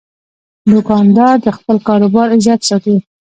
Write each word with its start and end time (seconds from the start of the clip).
دوکاندار 0.71 1.35
د 1.45 1.47
خپل 1.57 1.77
کاروبار 1.87 2.27
عزت 2.35 2.59
ساتي. 2.69 2.95